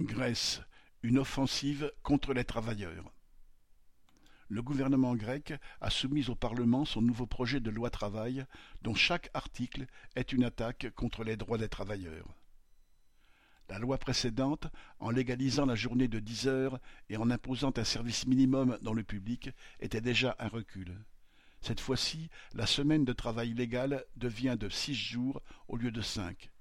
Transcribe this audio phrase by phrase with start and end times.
[0.00, 0.62] Grèce,
[1.02, 3.12] une offensive contre les travailleurs.
[4.48, 8.46] Le gouvernement grec a soumis au Parlement son nouveau projet de loi travail,
[8.82, 12.28] dont chaque article est une attaque contre les droits des travailleurs.
[13.68, 14.68] La loi précédente,
[15.00, 16.78] en légalisant la journée de dix heures
[17.08, 20.96] et en imposant un service minimum dans le public, était déjà un recul.
[21.60, 26.52] Cette fois-ci, la semaine de travail légal devient de six jours au lieu de cinq.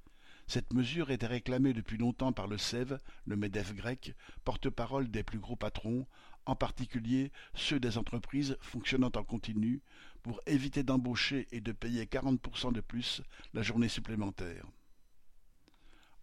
[0.47, 4.15] Cette mesure était réclamée depuis longtemps par le SEV, le MEDEF grec,
[4.45, 6.07] porte-parole des plus gros patrons,
[6.45, 9.81] en particulier ceux des entreprises fonctionnant en continu,
[10.23, 13.21] pour éviter d'embaucher et de payer 40% de plus
[13.53, 14.65] la journée supplémentaire.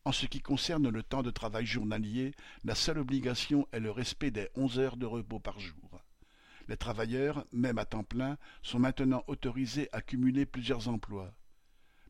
[0.07, 2.35] En ce qui concerne le temps de travail journalier,
[2.65, 6.01] la seule obligation est le respect des onze heures de repos par jour.
[6.69, 11.35] Les travailleurs, même à temps plein, sont maintenant autorisés à cumuler plusieurs emplois.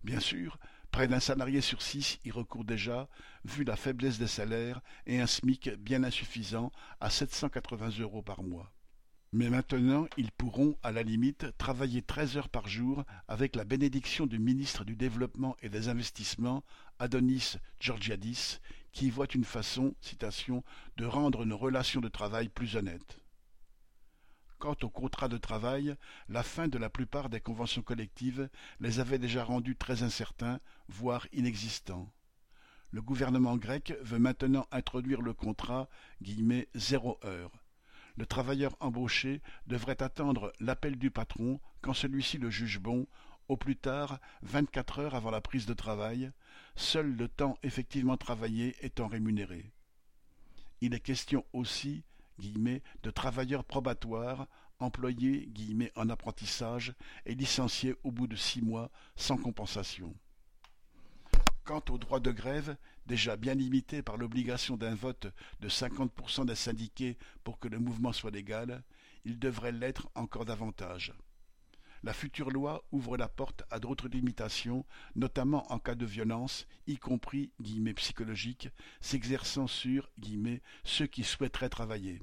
[0.05, 0.59] Bien sûr,
[0.95, 3.09] Près d'un salarié sur six y recourt déjà,
[3.45, 6.71] vu la faiblesse des salaires et un SMIC bien insuffisant
[7.01, 8.73] à 780 euros par mois.
[9.33, 14.27] Mais maintenant, ils pourront, à la limite, travailler treize heures par jour avec la bénédiction
[14.27, 16.63] du ministre du Développement et des Investissements,
[17.01, 18.61] Adonis Georgiadis,
[18.93, 20.63] qui voit une façon, citation,
[20.97, 23.19] de rendre nos relations de travail plus honnêtes.
[24.65, 25.95] Quant aux contrats de travail,
[26.31, 28.49] la fin de la plupart des conventions collectives
[28.81, 32.11] les avait déjà rendus très incertains, voire inexistants.
[32.91, 35.91] Le gouvernement grec veut maintenant introduire le contrat
[36.23, 37.51] guillemets, zéro heure.
[38.17, 43.07] Le travailleur embauché devrait attendre l'appel du patron quand celui-ci le juge bon,
[43.49, 46.33] au plus tard vingt-quatre heures avant la prise de travail,
[46.75, 49.75] seul le temps effectivement travaillé étant rémunéré.
[50.81, 52.03] Il est question aussi
[52.39, 54.47] de travailleurs probatoires,
[54.79, 55.49] employés
[55.97, 56.95] en apprentissage
[57.27, 60.15] et licenciés au bout de six mois sans compensation.
[61.65, 65.29] Quant au droit de grève, déjà bien limité par l'obligation d'un vote
[65.61, 68.83] de 50% des syndiqués pour que le mouvement soit légal,
[69.25, 71.15] il devrait l'être encore davantage.
[72.05, 74.85] La future loi ouvre la porte à d'autres limitations,
[75.17, 77.51] notamment en cas de violence, y compris
[77.97, 78.69] psychologique,
[79.01, 80.11] s'exerçant sur
[80.85, 82.21] ceux qui souhaiteraient travailler.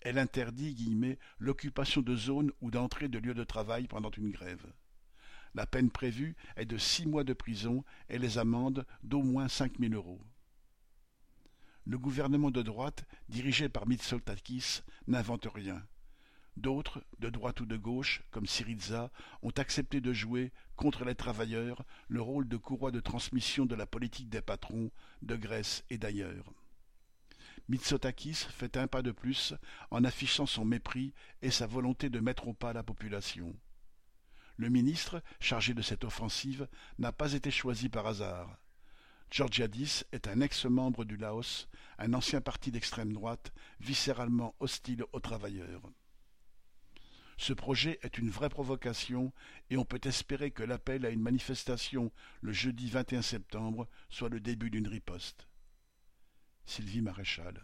[0.00, 0.74] Elle interdit
[1.38, 4.66] l'occupation de zones ou d'entrée de lieux de travail pendant une grève.
[5.54, 9.78] La peine prévue est de six mois de prison et les amendes d'au moins cinq
[9.78, 10.20] mille euros.
[11.86, 15.86] Le gouvernement de droite, dirigé par Mitsotakis, n'invente rien.
[16.58, 21.84] D'autres, de droite ou de gauche, comme Syriza, ont accepté de jouer, contre les travailleurs,
[22.08, 24.90] le rôle de courroie de transmission de la politique des patrons,
[25.22, 26.52] de Grèce et d'ailleurs.
[27.68, 29.54] Mitsotakis fait un pas de plus
[29.92, 33.54] en affichant son mépris et sa volonté de mettre au pas la population.
[34.56, 36.66] Le ministre, chargé de cette offensive,
[36.98, 38.58] n'a pas été choisi par hasard.
[39.30, 41.68] Georgiadis est un ex-membre du Laos,
[41.98, 45.82] un ancien parti d'extrême droite, viscéralement hostile aux travailleurs.
[47.38, 49.32] Ce projet est une vraie provocation
[49.70, 54.40] et on peut espérer que l'appel à une manifestation le jeudi 21 septembre soit le
[54.40, 55.48] début d'une riposte.
[56.66, 57.62] Sylvie Maréchal.